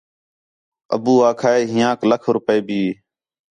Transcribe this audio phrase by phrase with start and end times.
[0.95, 2.81] ابو آکھا ہِے ہِیانک لاکھ روپے بھی